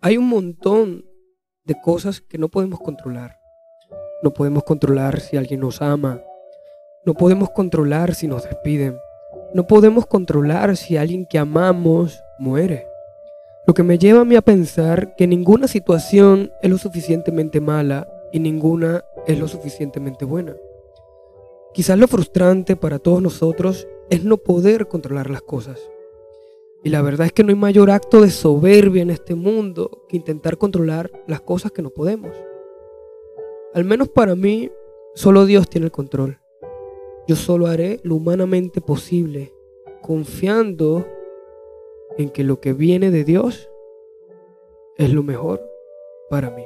[0.00, 1.04] Hay un montón
[1.64, 3.38] de cosas que no podemos controlar.
[4.22, 6.20] No podemos controlar si alguien nos ama.
[7.06, 8.98] No podemos controlar si nos despiden.
[9.54, 12.86] No podemos controlar si alguien que amamos muere.
[13.66, 18.06] Lo que me lleva a mí a pensar que ninguna situación es lo suficientemente mala
[18.30, 20.54] y ninguna es lo suficientemente buena.
[21.72, 25.80] Quizás lo frustrante para todos nosotros es no poder controlar las cosas.
[26.84, 30.18] Y la verdad es que no hay mayor acto de soberbia en este mundo que
[30.18, 32.36] intentar controlar las cosas que no podemos.
[33.72, 34.70] Al menos para mí,
[35.14, 36.40] solo Dios tiene el control.
[37.26, 39.54] Yo solo haré lo humanamente posible,
[40.02, 41.06] confiando
[42.18, 43.70] en que lo que viene de Dios
[44.98, 45.62] es lo mejor
[46.28, 46.64] para mí.